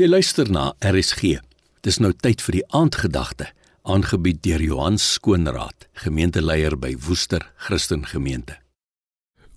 [0.00, 1.42] Jy luister na RSG.
[1.84, 3.50] Dis nou tyd vir die aandgedagte,
[3.84, 8.54] aangebied deur Johan Skoonraad, gemeenteleier by Woester Christen Gemeente.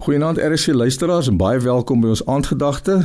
[0.04, 2.98] Goeienaand RSG luisteraars en baie welkom by ons aandgedagte.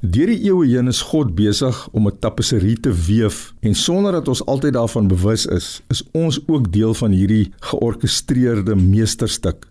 [0.00, 4.28] Deur die eeue heen is God besig om 'n tapisserie te weef en sonder dat
[4.28, 9.68] ons altyd daarvan bewus is, is ons ook deel van hierdie georkestreerde meesterstuk.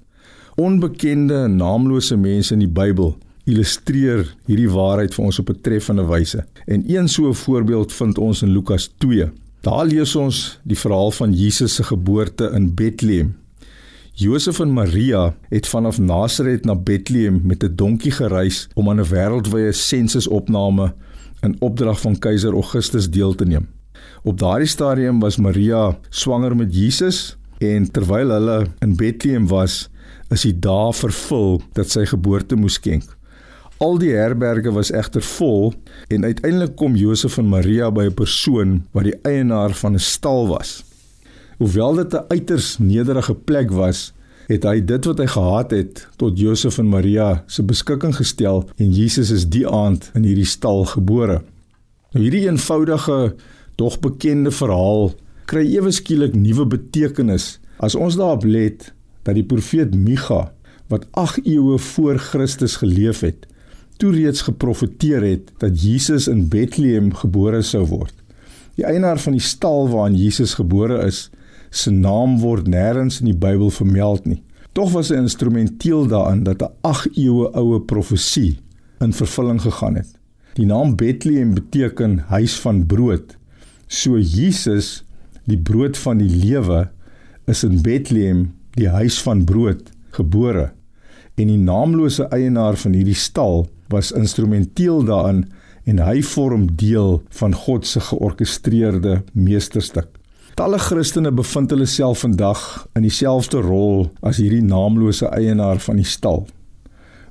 [0.55, 3.17] Onbekende en naamlose mense in die Bybel
[3.49, 6.45] illustreer hierdie waarheid vir ons op 'n treffende wyse.
[6.65, 9.29] En een so 'n voorbeeld vind ons in Lukas 2.
[9.61, 13.35] Daar lees ons die verhaal van Jesus se geboorte in Bethlehem.
[14.13, 19.09] Josef en Maria het vanaf Nasaret na Bethlehem met 'n donkie gereis om aan 'n
[19.09, 20.93] wêreldwye sensusopname
[21.41, 23.67] in opdrag van keiser Augustus deel te neem.
[24.23, 29.89] Op daardie stadium was Maria swanger met Jesus en terwyl hulle in Bethlehem was,
[30.29, 33.18] is die dae vervul dat sy geboorte moes skenk.
[33.79, 35.69] Al die herberge was egter vol
[36.11, 40.47] en uiteindelik kom Josef en Maria by 'n persoon wat die eienaar van 'n stal
[40.47, 40.83] was.
[41.57, 44.13] Hoewel dit 'n uiters nederige plek was,
[44.47, 48.91] het hy dit wat hy gehad het tot Josef en Maria se beskikking gestel en
[48.91, 51.41] Jesus is die aand in hierdie stal gebore.
[52.11, 53.35] Nou hierdie eenvoudige
[53.75, 55.13] dog bekende verhaal
[55.45, 58.93] kry ewe skielik nuwe betekenis as ons daarop let
[59.23, 60.51] dat die profeet Micha
[60.87, 63.47] wat 8 eeue voor Christus geleef het,
[63.99, 68.13] toe reeds geprofeteer het dat Jesus in Bethlehem gebore sou word.
[68.79, 71.25] Die eienaar van die stal waarin Jesus gebore is,
[71.69, 74.39] se naam word nêrens in die Bybel vermeld nie.
[74.77, 78.59] Tog was hy instrumenteel daarin dat 'n 8 eeue oue profesie
[79.03, 80.15] in vervulling gegaan het.
[80.55, 83.35] Die naam Bethlehem beteken huis van brood.
[83.87, 85.03] So Jesus,
[85.43, 86.89] die brood van die lewe,
[87.47, 90.71] is in Bethlehem, die huis van brood, gebore.
[91.35, 95.45] En die naamlose eienaar van hierdie stal was instrumenteel daarin
[95.89, 100.19] en hy vorm deel van God se georkestreerde meesterstuk.
[100.59, 102.61] Talle Christene bevind hulle self vandag
[102.97, 106.43] in dieselfde rol as hierdie naamlose eienaar van die stal.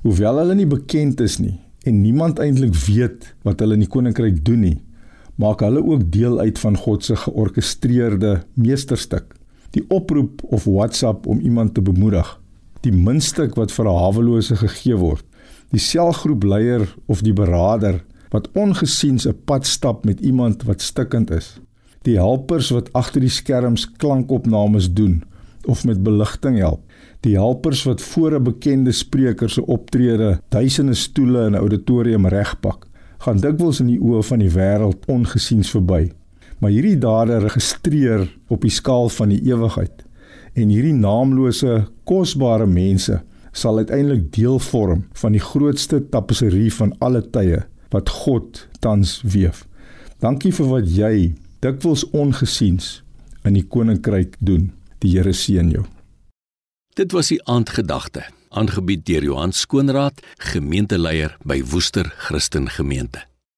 [0.01, 4.41] Hoewel hulle nie bekend is nie en niemand eintlik weet wat hulle in die koninkryk
[4.45, 4.79] doen nie,
[5.39, 9.35] maak hulle ook deel uit van God se georkestreerde meesterstuk.
[9.77, 12.27] Die oproep of WhatsApp om iemand te bemoedig,
[12.83, 15.25] die muntstuk wat vir 'n hawelose gegee word,
[15.69, 18.01] die selgroepleier of die beraader
[18.33, 21.59] wat ongesiens 'n pad stap met iemand wat stikkend is.
[22.01, 25.23] Die helpers wat agter die skerms klankopnames doen
[25.65, 26.81] of met beligting help.
[27.19, 32.87] Die helpers wat voor 'n bekende spreker se optrede duisende stoele in 'n auditorium regpak,
[33.17, 36.11] gaan dikwels in die oë van die wêreld ongesiens verby.
[36.59, 40.03] Maar hierdie dade registreer op die skaal van die ewigheid.
[40.53, 43.21] En hierdie naamlose, kosbare mense
[43.59, 49.65] sal uiteindelik deel vorm van die grootste tapisserie van alle tye wat God tans weef.
[50.23, 51.13] Dankie vir wat jy
[51.63, 52.99] dikwels ongesiens
[53.47, 54.71] in die koninkryk doen.
[54.99, 55.85] Die Here seën jou.
[56.99, 60.19] Dit was die aandgedagte, aangebied deur Johan Skoonraad,
[60.51, 63.28] gemeenteleier by Woester Christen Gemeente.